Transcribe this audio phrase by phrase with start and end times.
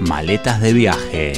[0.00, 1.32] Maletas de viaje.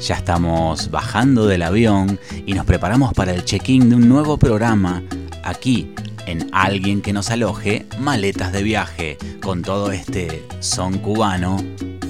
[0.00, 5.02] Ya estamos bajando del avión y nos preparamos para el check-in de un nuevo programa
[5.42, 5.92] aquí
[6.26, 9.18] en alguien que nos aloje maletas de viaje.
[9.42, 11.62] Con todo este son cubano,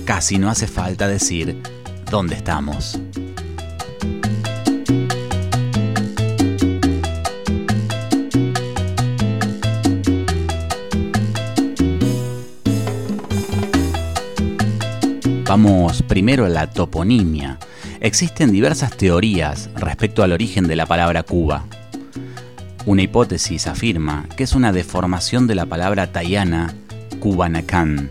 [0.04, 1.60] casi no hace falta decir
[2.10, 2.98] dónde estamos.
[15.44, 17.58] Vamos primero a la toponimia.
[18.00, 21.64] Existen diversas teorías respecto al origen de la palabra Cuba.
[22.90, 26.74] Una hipótesis afirma que es una deformación de la palabra tayana
[27.20, 28.10] Kubanacan,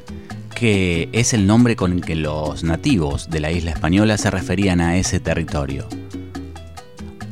[0.56, 4.80] que es el nombre con el que los nativos de la isla española se referían
[4.80, 5.86] a ese territorio.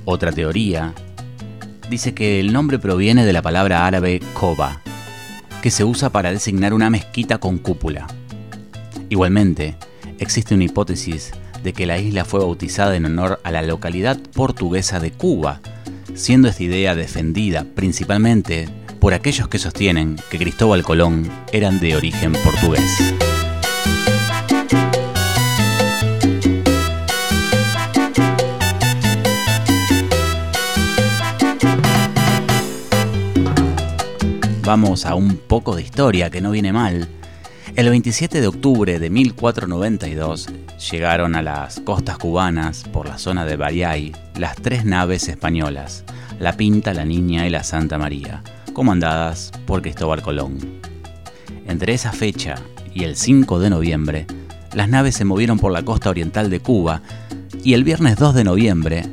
[0.03, 0.93] Otra teoría
[1.89, 4.81] dice que el nombre proviene de la palabra árabe koba,
[5.61, 8.07] que se usa para designar una mezquita con cúpula.
[9.07, 9.77] Igualmente,
[10.19, 11.31] existe una hipótesis
[11.63, 15.61] de que la isla fue bautizada en honor a la localidad portuguesa de Cuba,
[16.17, 18.67] siendo esta idea defendida principalmente
[18.99, 23.13] por aquellos que sostienen que Cristóbal Colón eran de origen portugués.
[34.63, 37.07] Vamos a un poco de historia que no viene mal.
[37.77, 40.49] El 27 de octubre de 1492
[40.89, 46.03] llegaron a las costas cubanas por la zona de Bariay las tres naves españolas,
[46.39, 48.41] la Pinta, la Niña y la Santa María,
[48.73, 50.57] comandadas por Cristóbal Colón.
[51.67, 52.55] Entre esa fecha
[52.95, 54.25] y el 5 de noviembre,
[54.73, 57.03] las naves se movieron por la costa oriental de Cuba
[57.63, 59.03] y el viernes 2 de noviembre,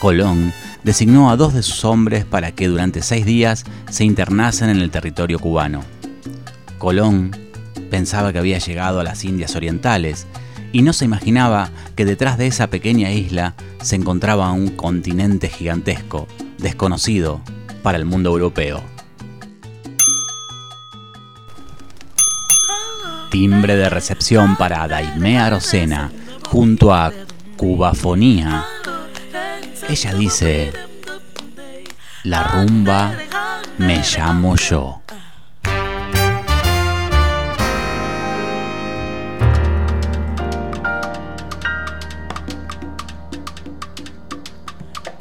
[0.00, 0.52] Colón
[0.82, 4.90] designó a dos de sus hombres para que durante seis días se internasen en el
[4.90, 5.84] territorio cubano.
[6.78, 7.45] Colón
[7.90, 10.26] pensaba que había llegado a las Indias Orientales
[10.72, 16.26] y no se imaginaba que detrás de esa pequeña isla se encontraba un continente gigantesco,
[16.58, 17.40] desconocido
[17.82, 18.82] para el mundo europeo.
[23.30, 26.10] Timbre de recepción para Daimé Arocena
[26.48, 27.12] junto a
[27.56, 28.64] Cubafonía.
[29.88, 30.72] Ella dice,
[32.24, 33.14] la rumba
[33.78, 35.02] me llamo yo.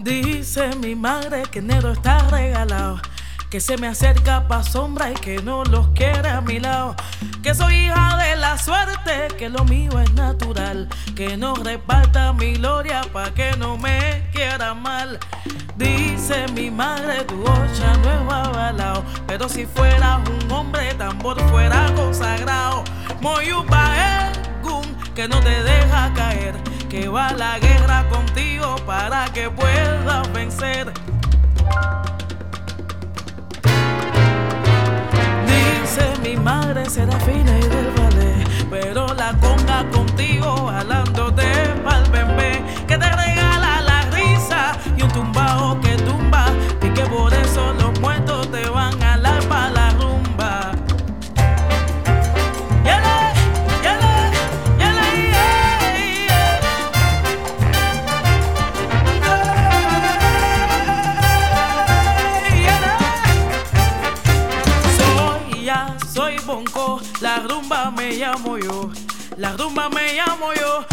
[0.06, 3.02] Dice mi madre que enero está regalado.
[3.50, 6.96] Que se me acerca pa' sombra y que no los quiere a mi lado.
[7.42, 10.90] Que soy hija de la suerte, que lo mío es natural.
[11.16, 15.18] Que no reparta mi gloria pa' que no me quiera mal.
[15.76, 19.04] Dice mi madre, tu ocha no es.
[19.26, 22.84] Pero si fueras un hombre, tambor fuera consagrado.
[23.22, 23.92] Moyupa
[25.16, 26.54] que no te deja caer
[26.96, 30.94] que va la guerra contigo para que puedas vencer.
[35.46, 41.48] Dice mi madre será fina y del ballet, pero la conga contigo jalándote
[41.84, 46.46] pa'l bebé que te regala la risa y un tumbao que tumba
[46.82, 49.15] y que por eso los muertos te van a
[68.06, 68.92] me llamo yo,
[69.38, 70.86] la rumba me llamo yo,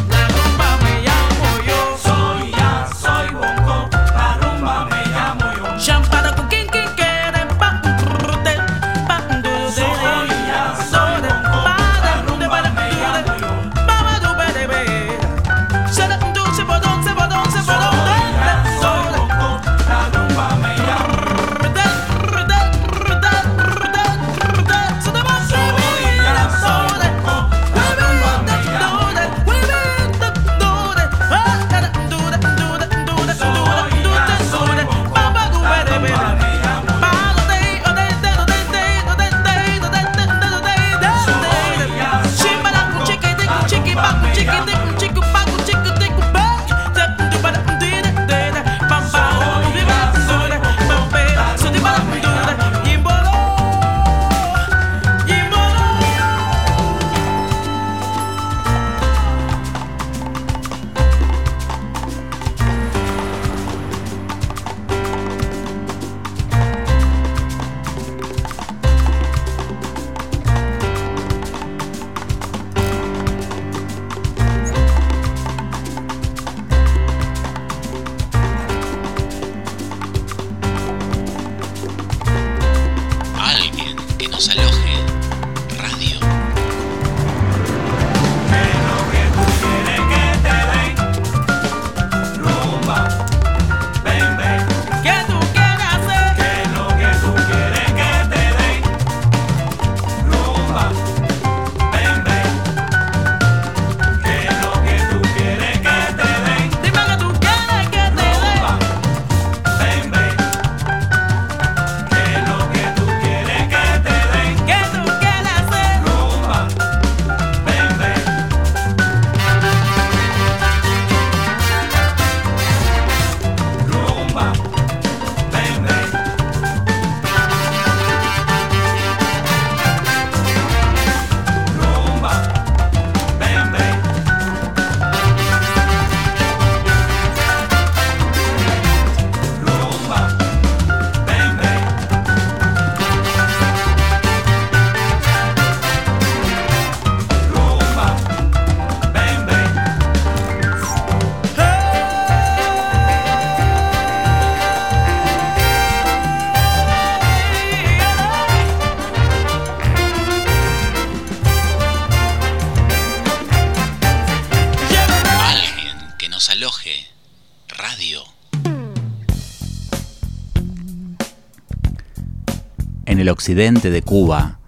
[173.43, 174.61] occidente de Cuba,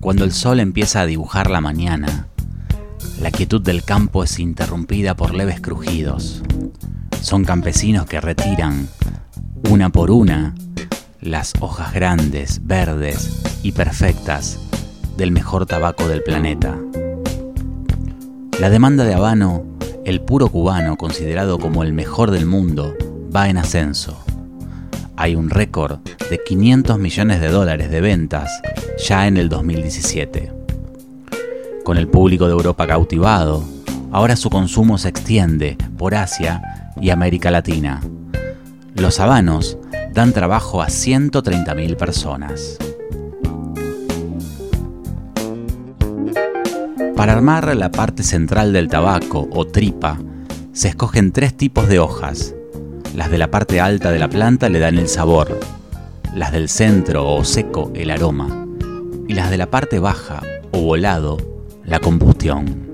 [0.00, 2.26] cuando el sol empieza a dibujar la mañana,
[3.20, 6.42] la quietud del campo es interrumpida por leves crujidos.
[7.22, 8.88] Son campesinos que retiran,
[9.70, 10.56] una por una,
[11.20, 14.58] las hojas grandes, verdes y perfectas
[15.16, 16.76] del mejor tabaco del planeta.
[18.58, 19.62] La demanda de habano,
[20.04, 22.96] el puro cubano considerado como el mejor del mundo,
[23.32, 24.23] va en ascenso.
[25.24, 28.60] Hay un récord de 500 millones de dólares de ventas
[29.08, 30.52] ya en el 2017.
[31.82, 33.64] Con el público de Europa cautivado,
[34.12, 38.02] ahora su consumo se extiende por Asia y América Latina.
[38.96, 39.78] Los habanos
[40.12, 42.76] dan trabajo a 130.000 personas.
[47.16, 50.18] Para armar la parte central del tabaco o tripa,
[50.74, 52.54] se escogen tres tipos de hojas.
[53.14, 55.60] Las de la parte alta de la planta le dan el sabor,
[56.34, 58.66] las del centro o seco el aroma,
[59.28, 60.42] y las de la parte baja
[60.72, 61.36] o volado
[61.84, 62.88] la combustión.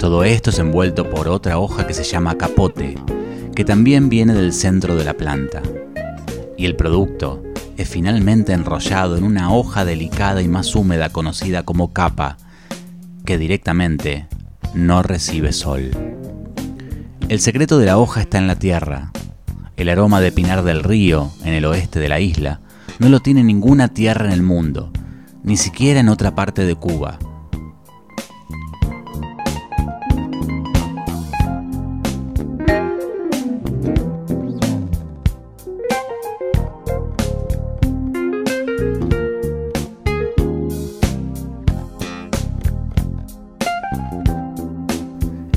[0.00, 2.96] Todo esto es envuelto por otra hoja que se llama capote,
[3.54, 5.62] que también viene del centro de la planta.
[6.58, 7.44] Y el producto
[7.76, 12.38] es finalmente enrollado en una hoja delicada y más húmeda conocida como capa,
[13.24, 14.26] que directamente
[14.74, 15.92] no recibe sol.
[17.32, 19.10] El secreto de la hoja está en la tierra.
[19.78, 22.60] El aroma de Pinar del Río, en el oeste de la isla,
[22.98, 24.92] no lo tiene ninguna tierra en el mundo,
[25.42, 27.18] ni siquiera en otra parte de Cuba.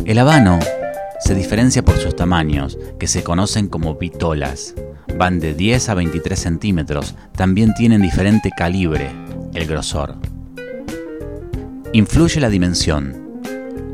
[0.05, 0.59] El habano
[1.25, 4.75] se diferencia por sus tamaños, que se conocen como vitolas.
[5.17, 9.09] Van de 10 a 23 centímetros, también tienen diferente calibre,
[9.55, 10.17] el grosor.
[11.93, 13.41] Influye la dimensión.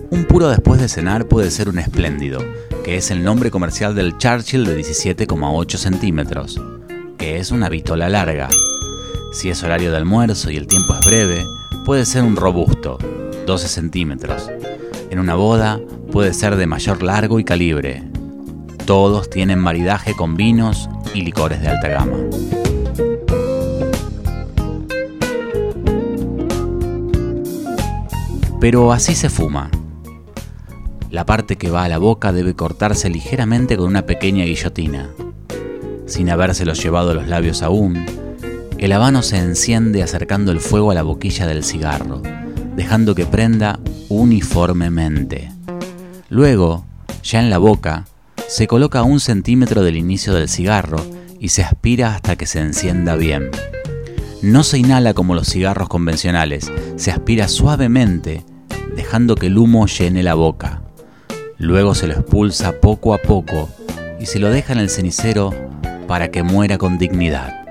[0.09, 2.43] Un puro después de cenar puede ser un espléndido,
[2.83, 6.59] que es el nombre comercial del Churchill de 17,8 centímetros,
[7.17, 8.49] que es una vitola larga.
[9.31, 11.45] Si es horario de almuerzo y el tiempo es breve,
[11.85, 12.97] puede ser un robusto,
[13.47, 14.51] 12 centímetros.
[15.09, 15.79] En una boda
[16.11, 18.03] puede ser de mayor largo y calibre.
[18.85, 22.17] Todos tienen maridaje con vinos y licores de alta gama.
[28.59, 29.71] Pero así se fuma.
[31.09, 35.09] La parte que va a la boca debe cortarse ligeramente con una pequeña guillotina.
[36.05, 38.05] Sin habérselo llevado a los labios aún,
[38.77, 42.21] el habano se enciende acercando el fuego a la boquilla del cigarro,
[42.75, 45.51] dejando que prenda uniformemente.
[46.31, 46.85] Luego,
[47.23, 48.05] ya en la boca,
[48.47, 51.05] se coloca a un centímetro del inicio del cigarro
[51.41, 53.51] y se aspira hasta que se encienda bien.
[54.41, 58.45] No se inhala como los cigarros convencionales, se aspira suavemente,
[58.95, 60.81] dejando que el humo llene la boca.
[61.57, 63.67] Luego se lo expulsa poco a poco
[64.17, 65.53] y se lo deja en el cenicero
[66.07, 67.65] para que muera con dignidad.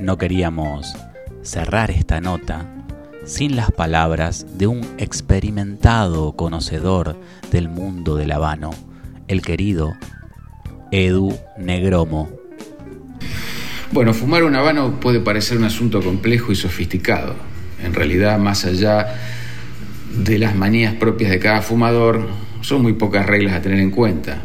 [0.00, 0.96] No queríamos
[1.42, 2.77] cerrar esta nota
[3.28, 7.14] sin las palabras de un experimentado conocedor
[7.52, 8.70] del mundo del habano,
[9.28, 9.94] el querido
[10.90, 12.30] Edu Negromo.
[13.92, 17.34] Bueno, fumar un habano puede parecer un asunto complejo y sofisticado.
[17.84, 19.14] En realidad, más allá
[20.16, 22.26] de las manías propias de cada fumador,
[22.62, 24.38] son muy pocas reglas a tener en cuenta.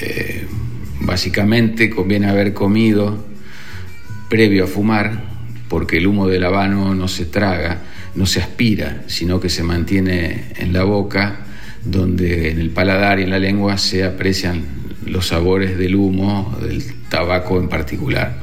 [0.00, 0.46] Eh,
[1.00, 3.26] básicamente conviene haber comido
[4.30, 5.33] previo a fumar
[5.68, 7.82] porque el humo del habano no se traga,
[8.14, 11.46] no se aspira, sino que se mantiene en la boca,
[11.84, 14.62] donde en el paladar y en la lengua se aprecian
[15.06, 18.38] los sabores del humo, del tabaco en particular.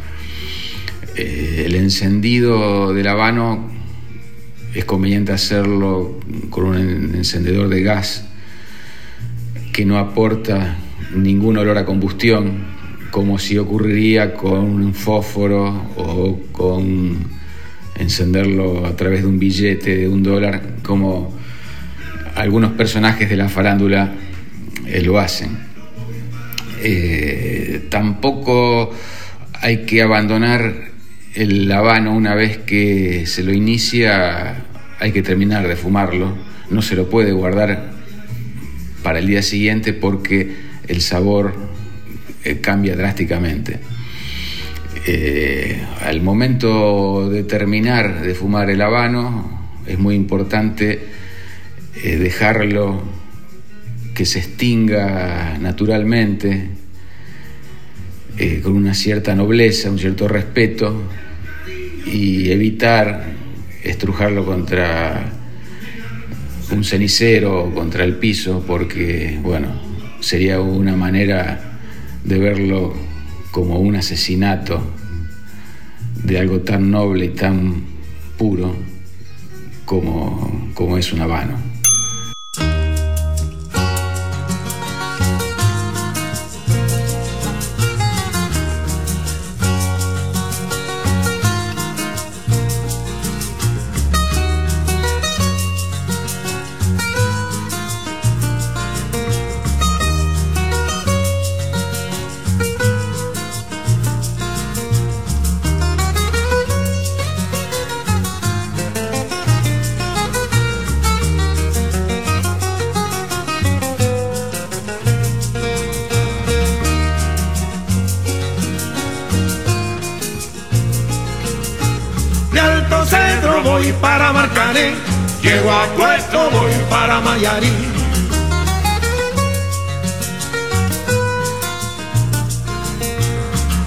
[1.15, 3.69] Eh, el encendido del habano
[4.73, 8.25] es conveniente hacerlo con un encendedor de gas
[9.73, 10.77] que no aporta
[11.13, 12.80] ningún olor a combustión,
[13.11, 17.17] como si ocurriría con un fósforo o con
[17.99, 21.37] encenderlo a través de un billete de un dólar, como
[22.35, 24.13] algunos personajes de la farándula
[24.87, 25.57] eh, lo hacen.
[26.83, 28.91] Eh, tampoco
[29.61, 30.91] hay que abandonar
[31.35, 34.65] el habano una vez que se lo inicia,
[34.99, 36.35] hay que terminar de fumarlo,
[36.69, 37.91] no se lo puede guardar
[39.03, 40.55] para el día siguiente porque
[40.87, 41.70] el sabor
[42.61, 43.79] cambia drásticamente.
[45.05, 50.99] Eh, al momento de terminar de fumar el habano, es muy importante
[52.03, 53.01] eh, dejarlo
[54.13, 56.69] que se extinga naturalmente,
[58.63, 61.03] con una cierta nobleza, un cierto respeto,
[62.05, 63.23] y evitar
[63.83, 65.31] estrujarlo contra
[66.71, 69.69] un cenicero o contra el piso, porque, bueno,
[70.19, 71.70] sería una manera
[72.23, 72.93] de verlo
[73.51, 74.81] como un asesinato
[76.23, 77.83] de algo tan noble y tan
[78.37, 78.75] puro
[79.85, 81.70] como, como es un habano.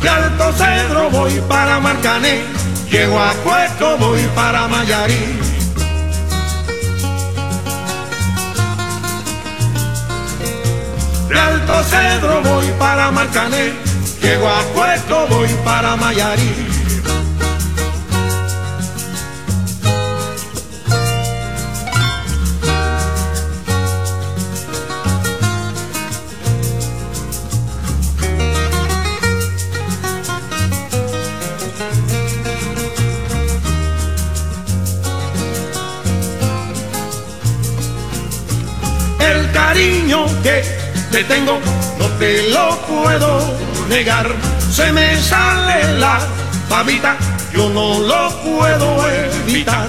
[0.03, 2.43] De Alto Cedro voy para Marcané,
[2.91, 5.39] llego a Puerto, voy para Mayarí.
[11.29, 13.73] De Alto Cedro voy para Marcané,
[14.21, 16.74] llego a Puerto, voy para Mayarí.
[41.15, 41.61] Te tengo,
[41.97, 43.57] no te lo puedo
[43.89, 44.35] negar.
[44.73, 46.19] Se me sale la
[46.69, 47.17] babita,
[47.55, 49.09] yo no lo puedo
[49.47, 49.87] evitar.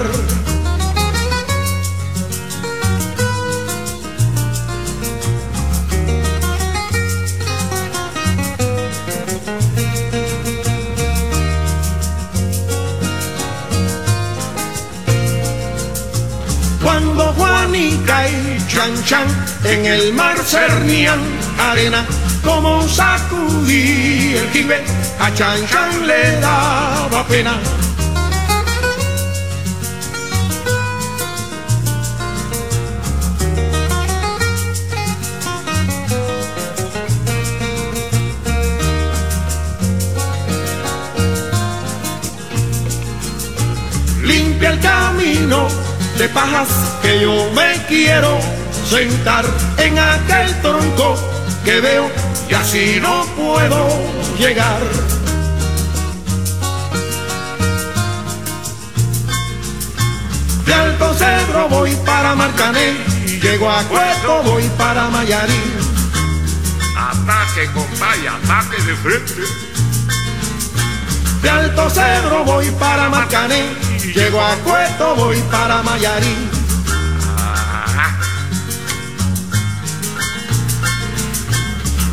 [18.76, 19.28] Chan Chan
[19.64, 21.18] en el mar cernían
[21.58, 22.06] arena,
[22.44, 24.84] como sacudí el jibe,
[25.18, 27.58] a Chan Chan le daba pena.
[44.22, 45.70] Limpia el camino
[46.18, 46.68] de pajas
[47.02, 48.55] que yo me quiero
[48.86, 49.46] sentar
[49.78, 51.16] en aquel tronco
[51.64, 52.10] que veo
[52.50, 53.88] y así no puedo
[54.38, 54.82] llegar.
[60.66, 62.94] De Alto Cedro voy para Marcané,
[63.42, 65.74] llego a Cueto voy para Mayarín.
[66.98, 69.42] Ataque, compadre, ataque de frente.
[71.42, 73.64] De Alto Cedro voy para Marcané,
[74.14, 76.55] llego a Cueto voy para Mayarín.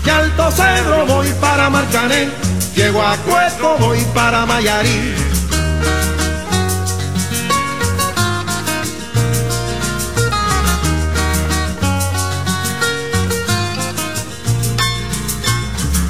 [0.04, 2.28] De Alto Cedro voy para Marcané,
[2.74, 5.14] llego a Cueto voy para Mayarín.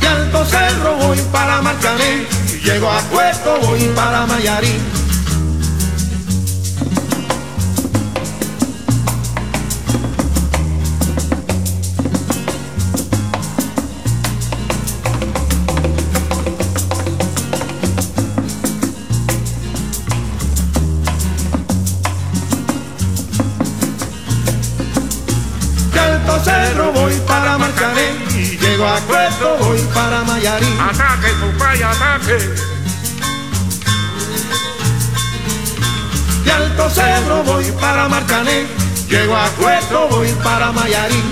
[0.00, 2.26] De Alto Cerro voy para Marcané,
[2.64, 5.01] llego a Cueto voy para Mayarín.
[29.32, 30.80] Cueto voy para Mayarín.
[30.80, 32.38] Ataque, compadre, ataque.
[36.44, 38.66] De Alto Cedro voy para Marcané,
[39.08, 41.22] llego a Cueto voy para Mayarín.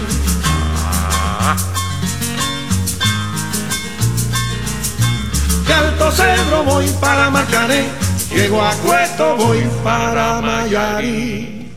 [5.66, 7.88] De Alto Cedro voy para Marcané,
[8.32, 11.72] llego a Cueto voy para Mayarín.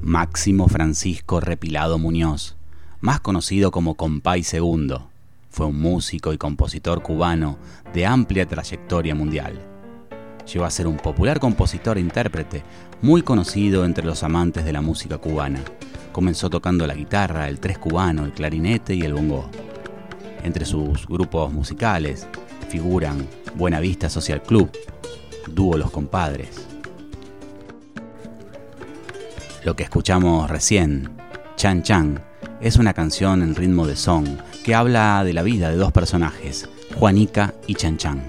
[0.00, 2.56] Máximo Francisco Repilado Muñoz,
[3.02, 5.10] más conocido como Compay Segundo,
[5.50, 7.58] fue un músico y compositor cubano
[7.92, 9.60] de amplia trayectoria mundial.
[10.50, 12.62] Llegó a ser un popular compositor e intérprete,
[13.02, 15.60] muy conocido entre los amantes de la música cubana.
[16.12, 19.50] Comenzó tocando la guitarra, el tres cubano, el clarinete y el bongo.
[20.44, 22.28] Entre sus grupos musicales
[22.68, 24.70] figuran Buena Vista Social Club,
[25.50, 26.68] Dúo Los Compadres.
[29.64, 31.10] Lo que escuchamos recién,
[31.56, 32.31] Chan Chan,
[32.62, 34.24] es una canción en ritmo de song
[34.62, 38.24] que habla de la vida de dos personajes, Juanica y Chan Chan.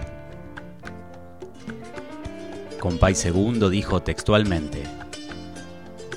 [2.80, 4.84] Compay Segundo dijo textualmente,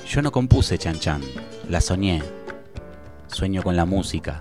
[0.08, 1.20] Yo no compuse Chan Chan,
[1.68, 2.22] la soñé.
[3.26, 4.40] Sueño con la música.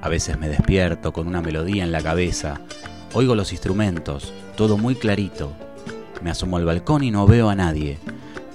[0.00, 2.60] A veces me despierto con una melodía en la cabeza,
[3.12, 5.52] oigo los instrumentos, todo muy clarito.
[6.22, 7.98] Me asomo al balcón y no veo a nadie,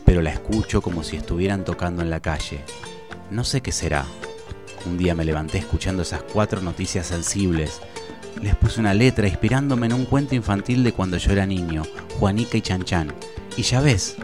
[0.06, 2.62] pero la escucho como si estuvieran tocando en la calle.
[3.32, 4.06] No sé qué será.
[4.86, 7.82] Un día me levanté escuchando esas cuatro noticias sensibles.
[8.42, 11.84] Les puse una letra inspirándome en un cuento infantil de cuando yo era niño,
[12.18, 13.13] Juanica y Chan Chan.
[13.58, 14.15] Y ya ves,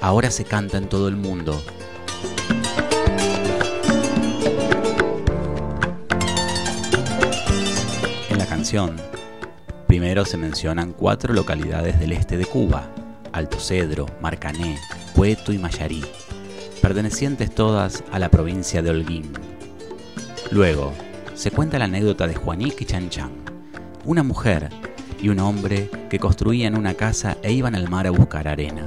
[0.00, 1.60] ahora se canta en todo el mundo.
[8.28, 8.96] En la canción,
[9.86, 12.90] primero se mencionan cuatro localidades del este de Cuba,
[13.32, 14.78] Alto Cedro, Marcané,
[15.14, 16.04] Cueto y Mayarí,
[16.82, 19.32] pertenecientes todas a la provincia de Holguín.
[20.50, 20.92] Luego,
[21.34, 23.32] se cuenta la anécdota de Juanica y Chan Chan,
[24.04, 24.68] una mujer
[25.20, 28.86] y un hombre que construían una casa e iban al mar a buscar arena.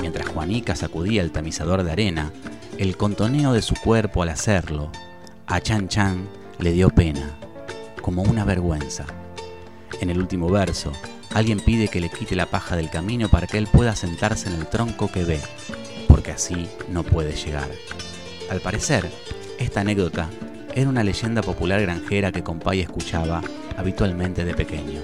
[0.00, 2.32] Mientras Juanica sacudía el tamizador de arena,
[2.78, 4.90] el contoneo de su cuerpo al hacerlo,
[5.46, 6.26] a Chan Chan
[6.58, 7.30] le dio pena,
[8.00, 9.04] como una vergüenza.
[10.00, 10.92] En el último verso,
[11.34, 14.56] alguien pide que le quite la paja del camino para que él pueda sentarse en
[14.56, 15.40] el tronco que ve,
[16.08, 17.68] porque así no puede llegar.
[18.50, 19.10] Al parecer,
[19.58, 20.28] esta anécdota
[20.74, 23.42] era una leyenda popular granjera que Compay escuchaba
[23.76, 25.00] habitualmente de pequeño.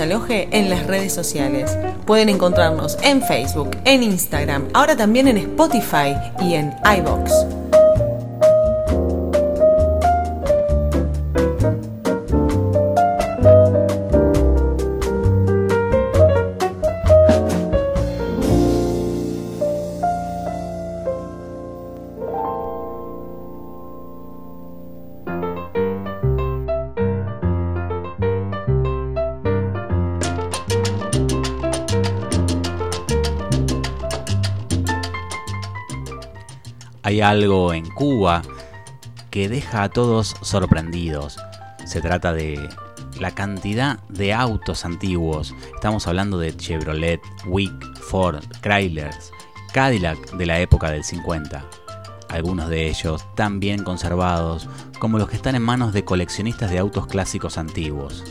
[0.00, 1.76] Aloje en las redes sociales.
[2.06, 7.41] Pueden encontrarnos en Facebook, en Instagram, ahora también en Spotify y en iBox.
[37.12, 38.40] Hay algo en Cuba
[39.30, 41.36] que deja a todos sorprendidos.
[41.84, 42.70] Se trata de
[43.20, 45.54] la cantidad de autos antiguos.
[45.74, 49.10] Estamos hablando de Chevrolet, Wick, Ford, Chrysler,
[49.74, 51.62] Cadillac de la época del 50.
[52.30, 54.66] Algunos de ellos tan bien conservados
[54.98, 58.24] como los que están en manos de coleccionistas de autos clásicos antiguos.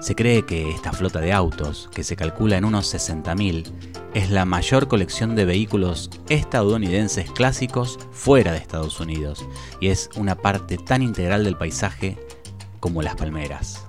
[0.00, 4.44] Se cree que esta flota de autos, que se calcula en unos 60.000, es la
[4.44, 9.44] mayor colección de vehículos estadounidenses clásicos fuera de Estados Unidos
[9.80, 12.16] y es una parte tan integral del paisaje
[12.78, 13.84] como las palmeras.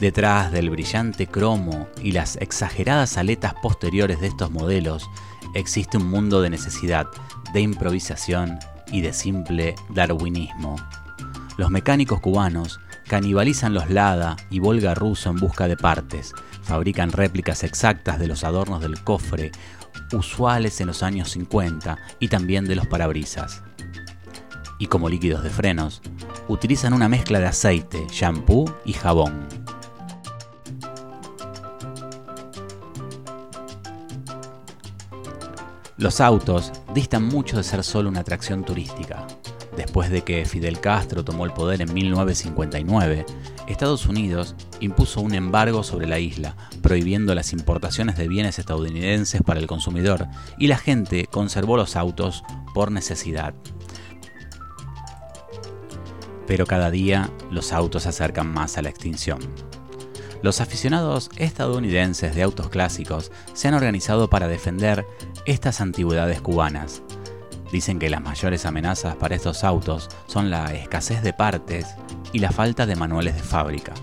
[0.00, 5.10] Detrás del brillante cromo y las exageradas aletas posteriores de estos modelos
[5.54, 7.06] existe un mundo de necesidad,
[7.52, 8.58] de improvisación
[8.90, 10.76] y de simple darwinismo
[11.60, 12.80] los mecánicos cubanos
[13.10, 18.44] canibalizan los Lada y Volga ruso en busca de partes, fabrican réplicas exactas de los
[18.44, 19.50] adornos del cofre,
[20.12, 23.64] usuales en los años 50 y también de los parabrisas.
[24.78, 26.02] Y como líquidos de frenos,
[26.46, 29.44] utilizan una mezcla de aceite, shampoo y jabón.
[35.96, 39.26] Los autos distan mucho de ser solo una atracción turística.
[39.80, 43.24] Después de que Fidel Castro tomó el poder en 1959,
[43.66, 49.58] Estados Unidos impuso un embargo sobre la isla, prohibiendo las importaciones de bienes estadounidenses para
[49.58, 50.26] el consumidor,
[50.58, 53.54] y la gente conservó los autos por necesidad.
[56.46, 59.40] Pero cada día los autos se acercan más a la extinción.
[60.42, 65.06] Los aficionados estadounidenses de autos clásicos se han organizado para defender
[65.46, 67.02] estas antigüedades cubanas,
[67.72, 71.86] Dicen que las mayores amenazas para estos autos son la escasez de partes
[72.32, 73.94] y la falta de manuales de fábrica.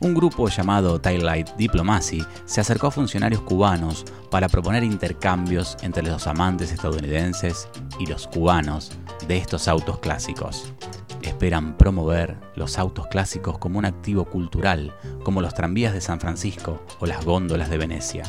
[0.00, 6.28] Un grupo llamado Taillight Diplomacy se acercó a funcionarios cubanos para proponer intercambios entre los
[6.28, 7.68] amantes estadounidenses
[7.98, 8.92] y los cubanos
[9.26, 10.72] de estos autos clásicos.
[11.22, 14.94] Esperan promover los autos clásicos como un activo cultural,
[15.24, 18.22] como los tranvías de San Francisco o las góndolas de Venecia.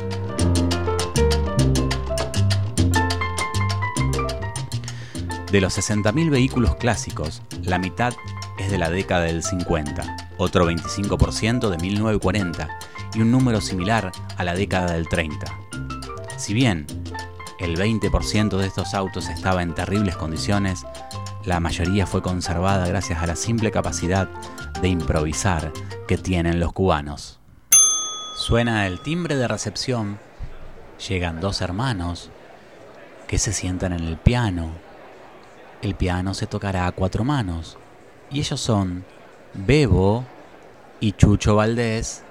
[5.52, 8.14] De los 60.000 vehículos clásicos, la mitad
[8.60, 12.70] es de la década del 50, otro 25% de 1940
[13.16, 15.48] y un número similar a la década del 30.
[16.38, 16.86] Si bien
[17.60, 20.86] el 20% de estos autos estaba en terribles condiciones,
[21.46, 24.30] la mayoría fue conservada gracias a la simple capacidad
[24.84, 25.74] de improvisar
[26.08, 27.40] que tienen los cubanos.
[28.36, 30.20] Suena el timbre de recepción,
[31.08, 32.30] llegan dos hermanos
[33.28, 34.89] que se sientan en el piano
[35.82, 37.78] el piano se tocará a cuatro manos.
[38.30, 39.06] Y ellos son
[39.54, 40.26] Bebo
[41.00, 42.24] y Chucho Valdés.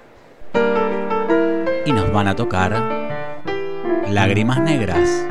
[1.85, 2.71] Y nos van a tocar
[4.09, 5.25] Lágrimas Negras.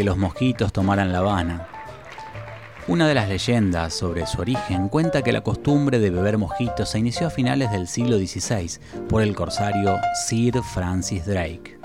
[0.00, 1.68] Que los mosquitos tomaran La Habana.
[2.88, 6.98] Una de las leyendas sobre su origen cuenta que la costumbre de beber mojitos se
[6.98, 11.78] inició a finales del siglo XVI por el corsario Sir Francis Drake.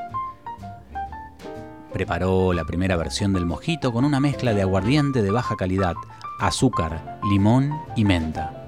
[1.91, 5.95] Preparó la primera versión del mojito con una mezcla de aguardiente de baja calidad,
[6.39, 8.65] azúcar, limón y menta.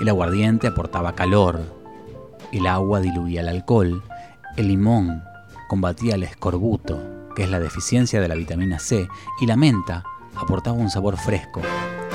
[0.00, 1.60] El aguardiente aportaba calor,
[2.50, 4.02] el agua diluía el alcohol,
[4.56, 5.22] el limón
[5.68, 7.07] combatía el escorbuto,
[7.38, 9.08] es la deficiencia de la vitamina C,
[9.40, 10.04] y la menta
[10.36, 11.60] aportaba un sabor fresco,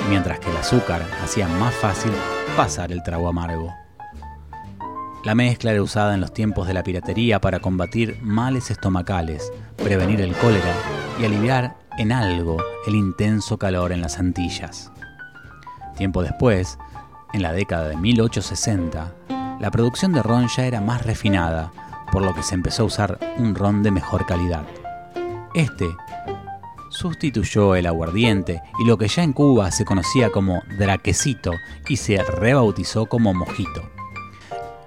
[0.09, 2.11] mientras que el azúcar hacía más fácil
[2.55, 3.73] pasar el trago amargo.
[5.23, 10.19] La mezcla era usada en los tiempos de la piratería para combatir males estomacales, prevenir
[10.19, 10.73] el cólera
[11.19, 14.91] y aliviar en algo el intenso calor en las Antillas.
[15.95, 16.77] Tiempo después,
[17.31, 19.13] en la década de 1860,
[19.59, 21.71] la producción de ron ya era más refinada,
[22.11, 24.65] por lo que se empezó a usar un ron de mejor calidad.
[25.53, 25.95] Este
[26.89, 31.51] sustituyó el aguardiente y lo que ya en Cuba se conocía como draquecito
[31.87, 33.89] y se rebautizó como mojito.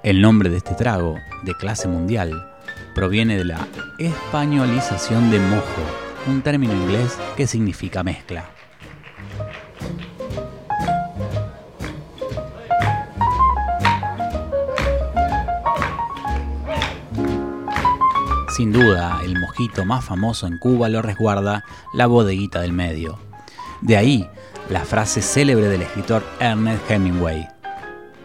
[0.02, 2.54] El nombre de este trago, de clase mundial,
[2.94, 3.66] proviene de la
[3.98, 5.82] españolización de mojo,
[6.28, 8.55] un término inglés que significa mezcla.
[18.56, 23.18] Sin duda, el mojito más famoso en Cuba lo resguarda la bodeguita del medio.
[23.82, 24.26] De ahí
[24.70, 27.46] la frase célebre del escritor Ernest Hemingway.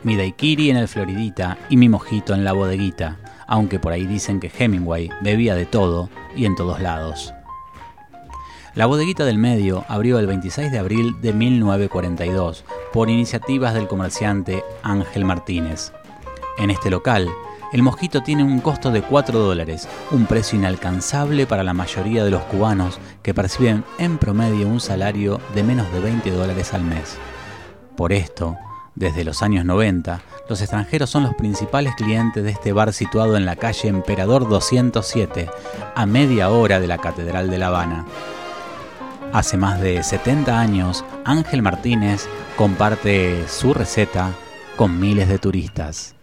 [0.03, 4.39] Mi daiquiri en el Floridita y mi mojito en la bodeguita, aunque por ahí dicen
[4.39, 7.33] que Hemingway bebía de todo y en todos lados.
[8.73, 12.63] La bodeguita del medio abrió el 26 de abril de 1942
[12.93, 15.91] por iniciativas del comerciante Ángel Martínez.
[16.57, 17.27] En este local,
[17.71, 22.31] el mosquito tiene un costo de 4 dólares, un precio inalcanzable para la mayoría de
[22.31, 27.17] los cubanos que perciben en promedio un salario de menos de 20 dólares al mes.
[27.95, 28.57] Por esto,
[28.95, 33.45] desde los años 90, los extranjeros son los principales clientes de este bar situado en
[33.45, 35.49] la calle Emperador 207,
[35.95, 38.05] a media hora de la Catedral de La Habana.
[39.31, 44.33] Hace más de 70 años, Ángel Martínez comparte su receta
[44.75, 46.15] con miles de turistas.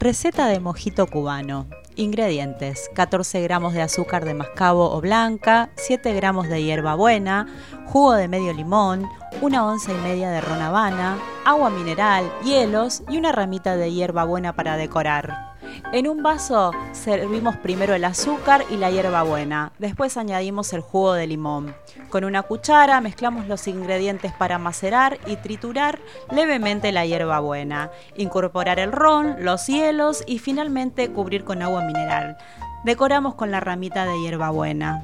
[0.00, 1.66] Receta de mojito cubano.
[1.96, 7.48] Ingredientes: 14 gramos de azúcar de mascabo o blanca, 7 gramos de hierbabuena,
[7.86, 9.08] jugo de medio limón,
[9.40, 14.52] una onza y media de ron habana, agua mineral, hielos y una ramita de hierbabuena
[14.52, 15.47] para decorar.
[15.92, 21.26] En un vaso servimos primero el azúcar y la hierbabuena, después añadimos el jugo de
[21.26, 21.74] limón.
[22.10, 25.98] Con una cuchara mezclamos los ingredientes para macerar y triturar
[26.30, 32.36] levemente la hierbabuena, incorporar el ron, los hielos y finalmente cubrir con agua mineral.
[32.84, 35.02] Decoramos con la ramita de hierbabuena.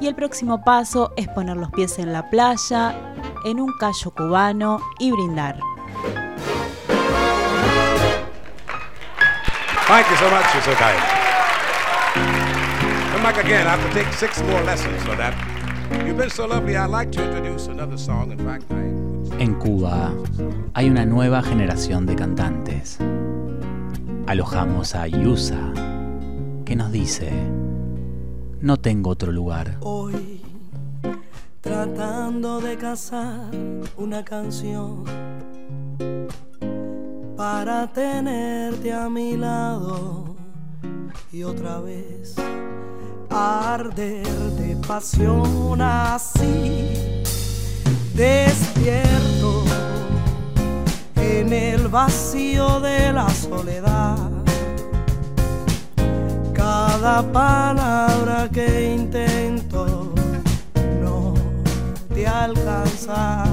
[0.00, 2.94] Y el próximo paso es poner los pies en la playa,
[3.44, 5.58] en un callo cubano y brindar.
[9.86, 10.46] Thank you so much.
[10.54, 10.98] You're so kind.
[13.12, 13.66] Come back again.
[13.66, 15.34] I have to take six more lessons for that.
[16.06, 16.74] You've been so lovely.
[16.74, 18.32] I'd like to introduce another song.
[18.32, 18.94] In fact, I...
[19.38, 20.14] En Cuba
[20.72, 22.98] hay una nueva generación de cantantes.
[24.26, 25.74] Alojamos a Yusa,
[26.64, 27.30] que nos dice,
[28.62, 29.76] no tengo otro lugar.
[29.80, 30.40] Hoy,
[31.60, 33.50] tratando de cazar
[33.98, 35.04] una canción
[37.36, 40.36] para tenerte a mi lado
[41.32, 42.36] y otra vez
[43.30, 47.22] arder de pasión así.
[48.14, 49.64] Despierto
[51.16, 54.30] en el vacío de la soledad.
[56.52, 60.12] Cada palabra que intento
[61.02, 61.34] no
[62.14, 63.44] te alcanza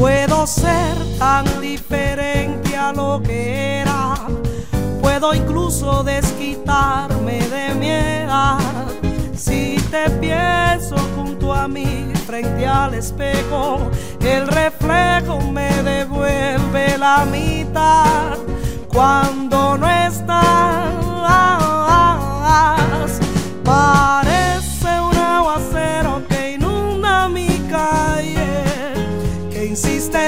[0.00, 4.14] Puedo ser tan diferente a lo que era.
[5.02, 7.90] Puedo incluso desquitarme de mi.
[9.36, 13.90] Si te pienso junto a mí frente al espejo,
[14.22, 18.38] el reflejo me devuelve la mitad.
[18.88, 20.40] Cuando no estás,
[23.62, 24.29] parece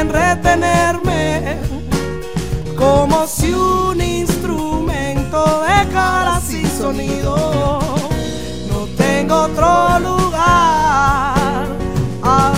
[0.02, 1.56] insiste en retenerme
[2.76, 7.80] como si un instrumento de caras y sonido
[8.68, 11.66] no tengo otro lugar
[12.22, 12.52] a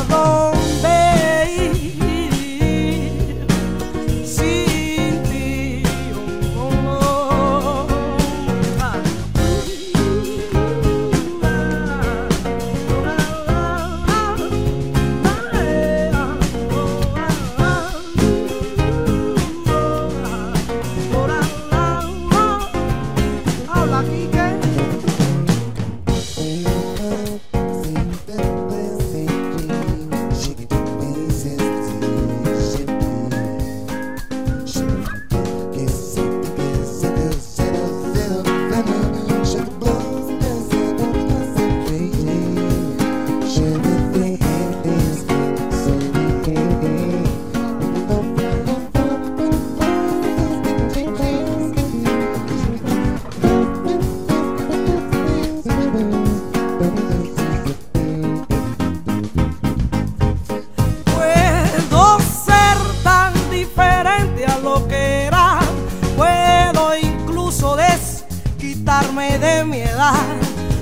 [69.44, 70.36] de mi edad.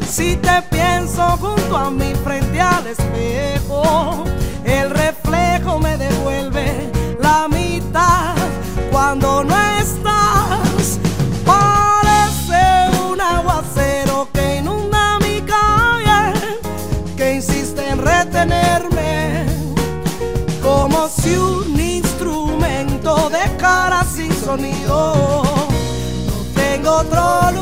[0.09, 4.25] Si te pienso junto a mí frente al espejo,
[4.65, 6.67] el reflejo me devuelve
[7.21, 8.35] la mitad
[8.93, 10.99] cuando no estás.
[11.45, 12.65] Parece
[13.09, 16.21] un aguacero que inunda mi calle,
[17.17, 19.47] que insiste en retenerme,
[20.63, 25.43] como si un instrumento de cara sin sonido.
[26.29, 27.62] No tengo otro lugar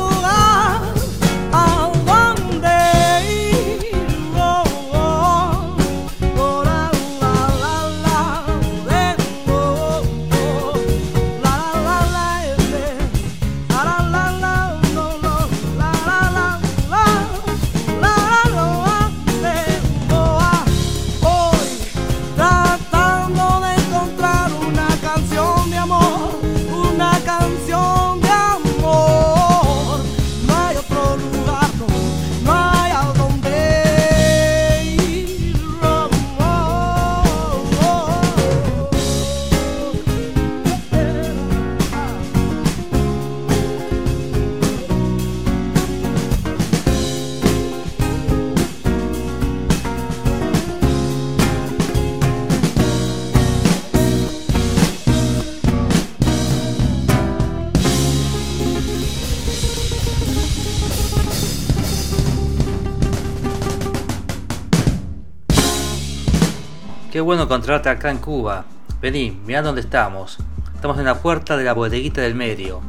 [67.21, 68.65] Qué bueno encontrarte acá en Cuba.
[68.99, 70.39] Vení, mirá dónde estamos.
[70.73, 72.81] Estamos en la puerta de la bodeguita del medio.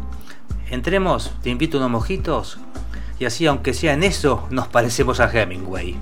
[0.71, 2.57] Entremos, te invito unos mojitos
[3.19, 5.97] y así, aunque sea en eso, nos parecemos a Hemingway.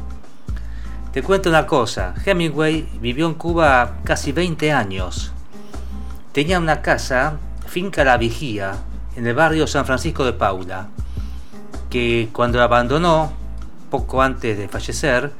[1.12, 5.32] Te cuento una cosa, Hemingway vivió en Cuba casi 20 años.
[6.30, 8.76] Tenía una casa, finca La Vigía,
[9.16, 10.86] en el barrio San Francisco de Paula,
[11.90, 13.32] que cuando abandonó,
[13.90, 15.32] poco antes de fallecer,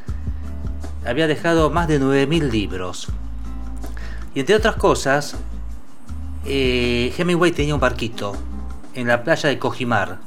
[1.05, 3.09] había dejado más de 9.000 libros.
[4.35, 5.37] Y entre otras cosas,
[6.45, 8.37] eh, Hemingway tenía un barquito
[8.95, 10.19] en la playa de Cojimar.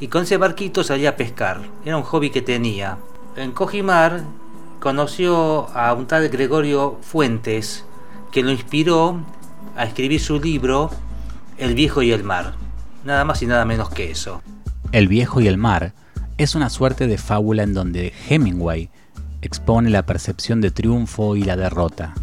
[0.00, 1.60] Y con ese barquito salía a pescar.
[1.84, 2.98] Era un hobby que tenía.
[3.36, 4.22] En Cojimar
[4.80, 7.84] conoció a un tal Gregorio Fuentes,
[8.30, 9.20] que lo inspiró
[9.76, 10.90] a escribir su libro
[11.56, 12.54] El viejo y el mar.
[13.04, 14.42] Nada más y nada menos que eso.
[14.92, 15.92] El viejo y el mar
[16.36, 18.90] es una suerte de fábula en donde Hemingway
[19.40, 22.14] expone la percepción de triunfo y la derrota.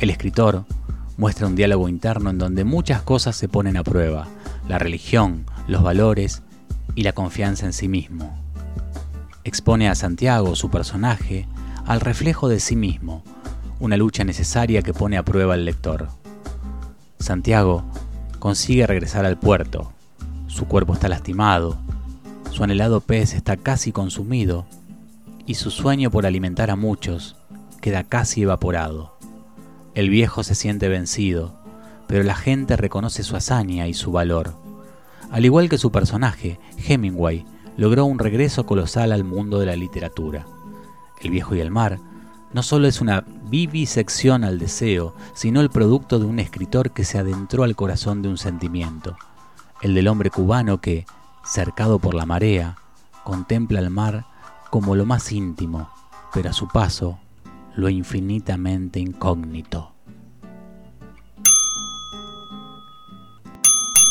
[0.00, 0.64] El escritor
[1.16, 4.26] muestra un diálogo interno en donde muchas cosas se ponen a prueba,
[4.68, 6.42] la religión, los valores
[6.94, 8.36] y la confianza en sí mismo.
[9.44, 11.46] Expone a Santiago, su personaje,
[11.86, 13.22] al reflejo de sí mismo,
[13.80, 16.08] una lucha necesaria que pone a prueba al lector.
[17.18, 17.84] Santiago
[18.38, 19.92] consigue regresar al puerto,
[20.48, 21.78] su cuerpo está lastimado,
[22.50, 24.66] su anhelado pez está casi consumido
[25.46, 27.36] y su sueño por alimentar a muchos
[27.80, 29.16] queda casi evaporado.
[29.94, 31.54] El viejo se siente vencido,
[32.06, 34.54] pero la gente reconoce su hazaña y su valor.
[35.30, 37.44] Al igual que su personaje, Hemingway
[37.76, 40.46] logró un regreso colosal al mundo de la literatura.
[41.20, 41.98] El viejo y el mar
[42.52, 47.18] no solo es una vivisección al deseo, sino el producto de un escritor que se
[47.18, 49.16] adentró al corazón de un sentimiento,
[49.80, 51.06] el del hombre cubano que,
[51.44, 52.76] cercado por la marea,
[53.24, 54.26] contempla el mar
[54.72, 55.90] como lo más íntimo,
[56.32, 57.18] pero a su paso
[57.76, 59.92] lo infinitamente incógnito.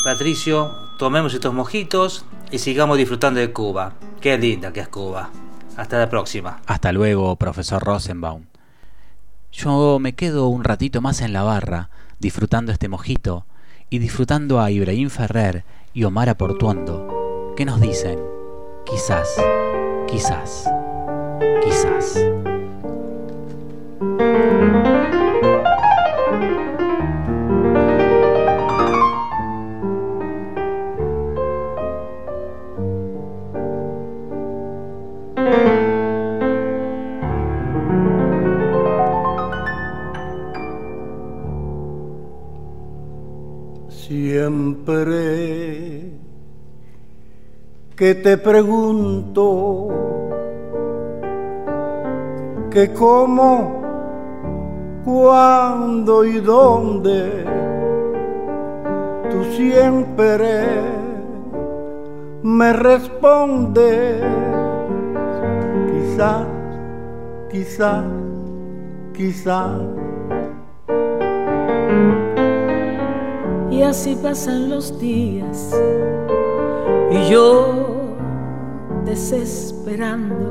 [0.06, 3.94] Patricio, tomemos estos mojitos y sigamos disfrutando de Cuba.
[4.20, 5.32] Qué linda que es Cuba.
[5.78, 6.62] Hasta la próxima.
[6.68, 8.46] Hasta luego, profesor Rosenbaum.
[9.52, 11.90] Yo me quedo un ratito más en la barra,
[12.20, 13.48] disfrutando este mojito
[13.90, 18.20] y disfrutando a Ibrahim Ferrer y Omar Aportuondo, que nos dicen,
[18.86, 19.28] quizás,
[20.12, 20.70] quizás,
[21.64, 22.20] quizás.
[43.88, 45.22] Siempre
[47.96, 50.01] que te pregunto
[52.72, 53.82] que cómo,
[55.04, 57.46] cuándo y dónde,
[59.30, 60.82] tú siempre
[62.42, 64.24] me respondes,
[65.92, 66.48] quizás,
[67.52, 68.06] quizás,
[69.14, 69.82] quizás.
[73.70, 75.78] Y así pasan los días
[77.12, 78.16] y yo
[79.04, 80.51] desesperando.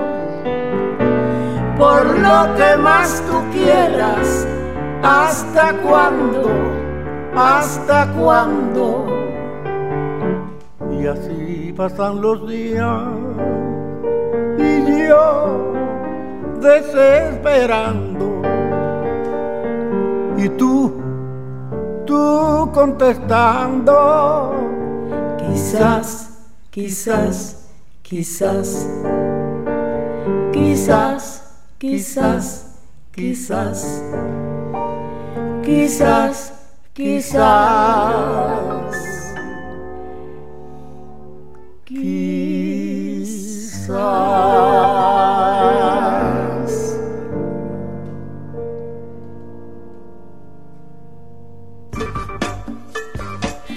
[1.81, 4.45] por lo que más tú quieras.
[5.01, 6.47] ¿Hasta cuándo?
[7.35, 9.07] ¿Hasta cuándo?
[10.91, 13.01] Y así pasan los días
[14.59, 15.73] y yo
[16.61, 18.43] desesperando.
[20.37, 21.01] Y tú,
[22.05, 24.53] tú contestando.
[25.39, 26.29] Quizás,
[26.69, 27.71] quizás,
[28.03, 28.87] quizás,
[30.53, 31.40] quizás
[31.81, 32.77] quizás,
[33.11, 34.03] quizás,
[35.65, 36.53] quizás,
[36.93, 37.41] quizás,
[41.83, 42.61] quizás.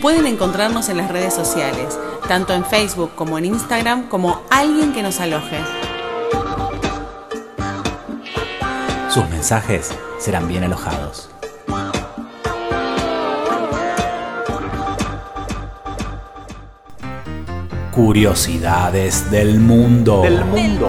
[0.02, 1.98] Pueden encontrarnos en las redes sociales,
[2.28, 5.83] tanto en Facebook como en Instagram, como alguien que nos aloje.
[9.14, 11.30] Sus mensajes serán bien alojados.
[17.94, 20.22] Curiosidades del mundo.
[20.22, 20.88] Del mundo.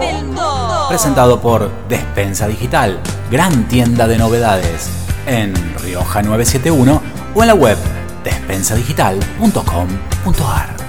[0.88, 2.98] Presentado por Despensa Digital,
[3.30, 4.90] gran tienda de novedades,
[5.28, 7.00] en Rioja 971
[7.32, 7.78] o en la web
[8.24, 10.85] despensadigital.com.ar.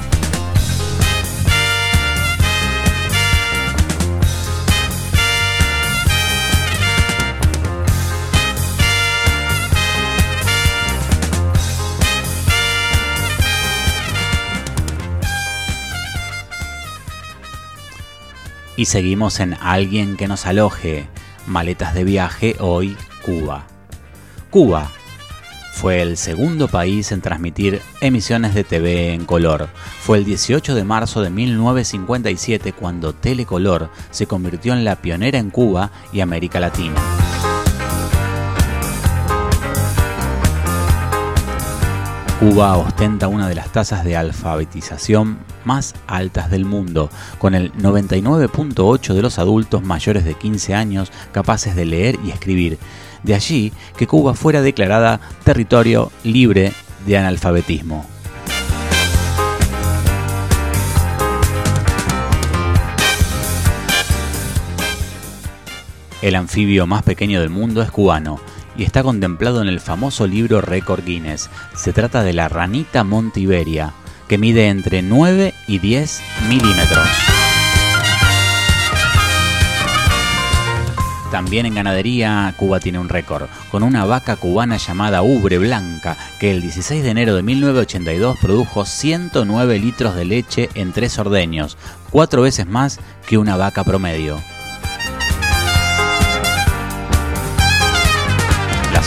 [18.78, 21.08] Y seguimos en Alguien que nos aloje,
[21.48, 23.66] maletas de viaje, hoy Cuba.
[24.52, 24.88] Cuba
[25.74, 29.70] fue el segundo país en transmitir emisiones de TV en color.
[30.00, 35.50] Fue el 18 de marzo de 1957 cuando Telecolor se convirtió en la pionera en
[35.50, 36.96] Cuba y América Latina.
[42.40, 47.10] Cuba ostenta una de las tasas de alfabetización más altas del mundo,
[47.40, 52.78] con el 99.8 de los adultos mayores de 15 años capaces de leer y escribir.
[53.24, 56.74] De allí que Cuba fuera declarada territorio libre
[57.08, 58.06] de analfabetismo.
[66.22, 68.40] El anfibio más pequeño del mundo es cubano
[68.78, 71.50] y está contemplado en el famoso libro Récord Guinness.
[71.76, 73.94] Se trata de la ranita Montiberia,
[74.28, 77.08] que mide entre 9 y 10 milímetros.
[81.32, 86.52] También en ganadería, Cuba tiene un récord, con una vaca cubana llamada Ubre Blanca, que
[86.52, 91.78] el 16 de enero de 1982 produjo 109 litros de leche en tres ordeños,
[92.12, 94.40] cuatro veces más que una vaca promedio.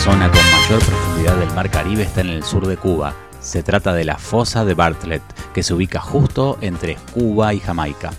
[0.01, 3.13] Zona con mayor profundidad del mar Caribe está en el sur de Cuba.
[3.39, 5.21] Se trata de la fosa de Bartlett,
[5.53, 8.09] que se ubica justo entre Cuba y Jamaica.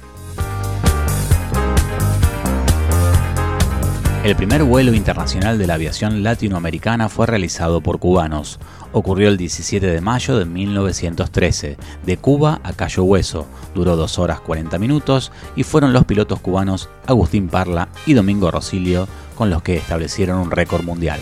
[4.22, 8.60] El primer vuelo internacional de la aviación latinoamericana fue realizado por cubanos.
[8.92, 11.76] Ocurrió el 17 de mayo de 1913,
[12.06, 13.48] de Cuba a Cayo Hueso.
[13.74, 19.08] Duró 2 horas 40 minutos y fueron los pilotos cubanos Agustín Parla y Domingo Rosilio
[19.34, 21.18] con los que establecieron un récord mundial.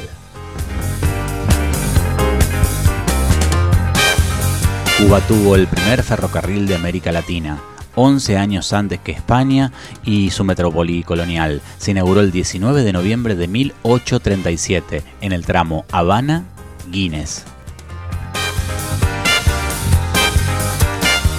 [5.00, 7.58] Cuba tuvo el primer ferrocarril de América Latina.
[7.94, 9.72] 11 años antes que España
[10.04, 11.62] y su metrópoli colonial.
[11.78, 17.44] Se inauguró el 19 de noviembre de 1837 en el tramo Habana-Guinness.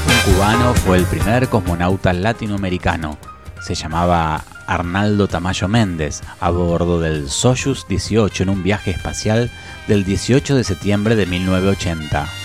[0.07, 3.19] Un cubano fue el primer cosmonauta latinoamericano.
[3.61, 9.51] Se llamaba Arnaldo Tamayo Méndez a bordo del Soyuz 18 en un viaje espacial
[9.87, 12.40] del 18 de septiembre de 1980.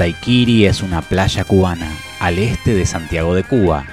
[0.00, 3.84] Daiquiri es una playa cubana al este de Santiago de Cuba.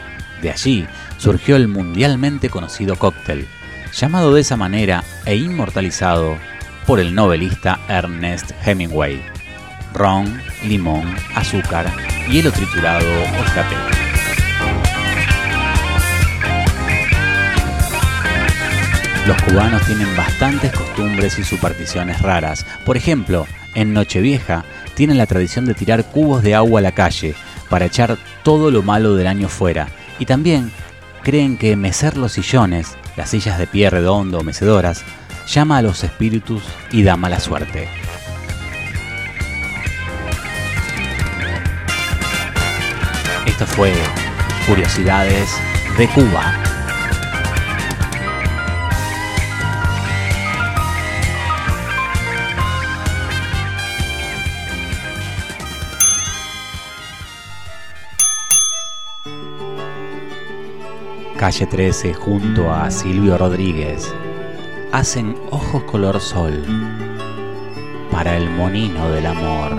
[0.42, 0.88] De allí
[1.18, 3.46] surgió el mundialmente conocido cóctel,
[3.92, 6.38] llamado de esa manera e inmortalizado
[6.86, 9.22] por el novelista Ernest Hemingway.
[9.94, 11.92] Ron, limón, azúcar,
[12.32, 13.76] hielo triturado o café.
[19.28, 22.66] Los cubanos tienen bastantes costumbres y supersticiones raras.
[22.86, 23.46] Por ejemplo,
[23.78, 24.66] en Nochevieja
[24.96, 27.36] tienen la tradición de tirar cubos de agua a la calle
[27.70, 29.88] para echar todo lo malo del año fuera.
[30.18, 30.72] Y también
[31.22, 35.04] creen que mecer los sillones, las sillas de pie redondo o mecedoras,
[35.48, 37.88] llama a los espíritus y da mala suerte.
[43.46, 43.94] Esto fue
[44.66, 45.52] Curiosidades
[46.00, 46.77] de Cuba.
[61.38, 64.12] Calle 13 junto a Silvio Rodríguez
[64.92, 66.66] hacen ojos color sol
[68.12, 69.72] para el monino del amor.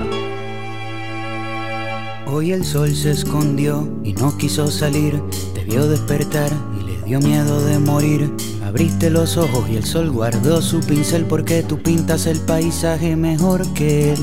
[2.27, 5.21] Hoy el sol se escondió y no quiso salir,
[5.53, 8.33] te vio despertar y le dio miedo de morir.
[8.65, 13.67] Abriste los ojos y el sol guardó su pincel porque tú pintas el paisaje mejor
[13.75, 14.21] que él.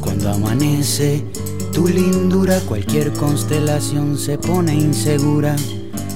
[0.00, 1.24] Cuando amanece,
[1.72, 5.56] tu lindura, cualquier constelación se pone insegura.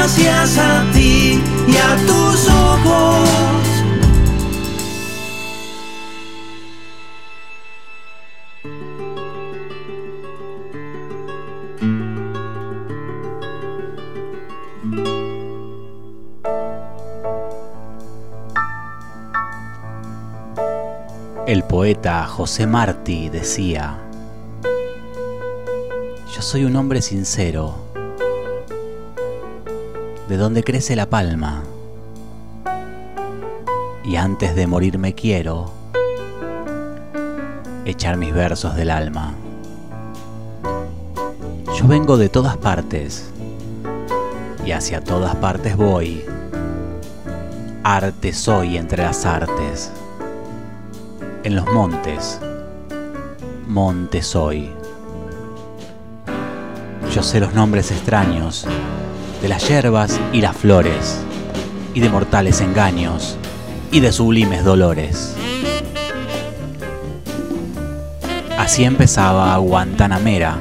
[0.00, 3.28] gracias a ti y a tus ojos.
[21.46, 23.98] El poeta José Martí decía,
[26.34, 27.89] yo soy un hombre sincero,
[30.30, 31.64] de donde crece la palma,
[34.04, 35.72] y antes de morir me quiero
[37.84, 39.34] echar mis versos del alma.
[41.76, 43.28] Yo vengo de todas partes,
[44.64, 46.24] y hacia todas partes voy.
[47.82, 49.90] Arte soy entre las artes
[51.42, 52.38] en los montes,
[53.66, 54.70] monte soy.
[57.12, 58.68] Yo sé los nombres extraños
[59.40, 61.20] de las hierbas y las flores,
[61.94, 63.36] y de mortales engaños,
[63.90, 65.34] y de sublimes dolores.
[68.58, 70.58] Así empezaba Guantanamera,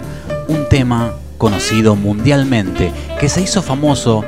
[0.47, 4.23] un tema conocido mundialmente que se hizo famoso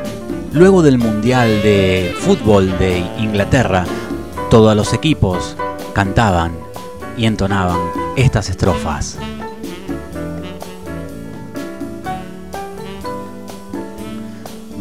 [0.53, 3.85] luego del Mundial de Fútbol de Inglaterra.
[4.49, 5.55] Todos los equipos
[5.93, 6.53] cantaban
[7.17, 7.79] y entonaban
[8.15, 9.17] estas estrofas.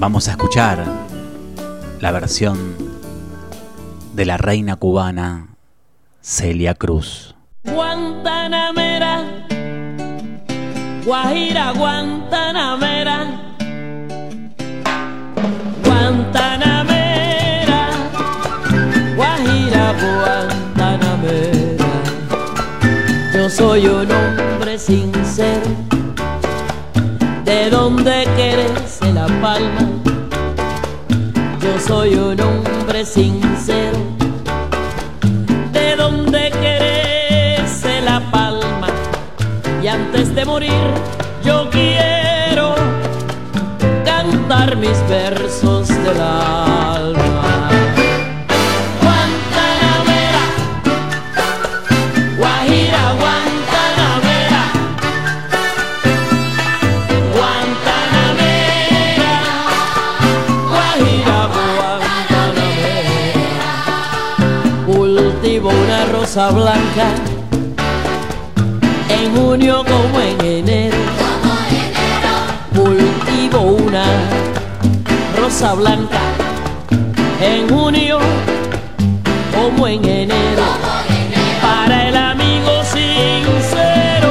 [0.01, 0.83] Vamos a escuchar
[2.01, 2.57] la versión
[4.15, 5.49] de la reina cubana
[6.23, 7.35] Celia Cruz.
[7.65, 9.23] Guantanamera,
[11.05, 13.27] Guajira, Guantanamera,
[15.85, 17.89] Guantanamera,
[19.17, 21.87] Guajira, Guantanamera.
[23.35, 25.69] Yo soy un hombre sincero,
[27.71, 29.89] de donde crece la palma.
[31.61, 33.99] Yo soy un hombre sincero,
[35.73, 38.89] de donde crece la palma.
[39.83, 40.91] Y antes de morir,
[41.45, 42.75] yo quiero
[44.05, 47.00] cantar mis versos del alma.
[66.33, 67.09] Rosa blanca
[69.09, 70.97] en junio como en enero.
[72.73, 74.05] Cultivo una
[75.37, 76.21] rosa blanca
[77.41, 78.21] en junio
[79.53, 80.63] como en enero.
[81.61, 84.31] Para el amigo sincero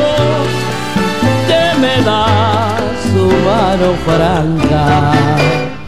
[1.49, 2.77] que me da
[3.11, 5.78] su mano franca.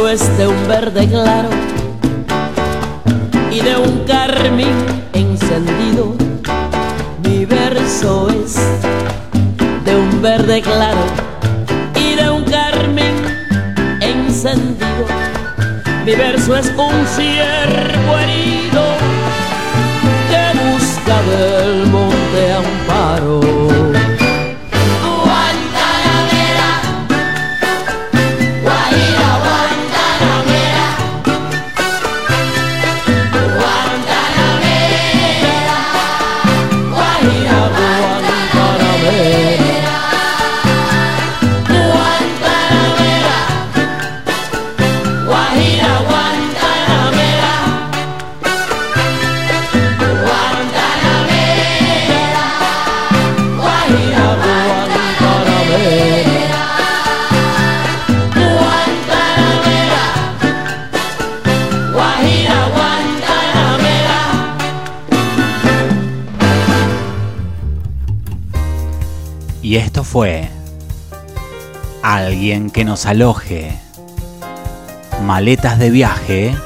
[0.00, 1.50] Verso es de un verde claro
[3.50, 4.74] y de un carmín
[5.12, 6.14] encendido.
[7.22, 8.56] Mi verso es
[9.84, 11.04] de un verde claro
[11.96, 13.14] y de un carmín
[14.00, 15.06] encendido.
[16.06, 17.99] Mi verso es un ciervo
[72.40, 73.70] alguien que nos aloje.
[75.26, 76.56] Maletas de viaje.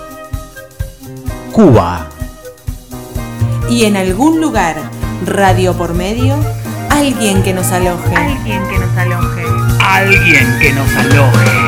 [1.50, 2.08] Cuba.
[3.68, 4.76] y en algún lugar,
[5.26, 6.36] radio por medio,
[6.90, 8.14] alguien que nos aloje.
[8.14, 9.42] Alguien que nos aloje.
[9.80, 11.63] Alguien que nos aloje.